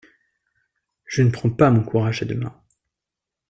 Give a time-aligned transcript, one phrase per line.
[1.05, 2.59] Je ne prends pas mon courage à deux mains.